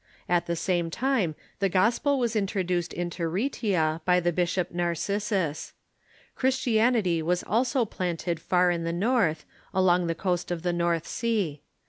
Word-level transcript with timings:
At 0.27 0.47
the 0.47 0.55
same 0.55 0.89
time 0.89 1.35
the 1.59 1.69
gospel 1.69 2.17
was 2.17 2.35
introduced 2.35 2.91
into 2.91 3.27
Rhastia 3.29 4.01
by 4.03 4.19
the 4.19 4.31
bishop 4.33 4.71
Narcissus. 4.71 5.73
Christianity 6.33 7.21
Avas 7.21 7.43
also 7.45 7.85
planted 7.85 8.39
far 8.39 8.71
in 8.71 8.83
the 8.83 8.93
North, 8.93 9.45
along 9.75 10.07
the 10.07 10.15
coast 10.15 10.49
of 10.49 10.63
the 10.63 10.73
North 10.73 11.05
Sea. 11.07 11.61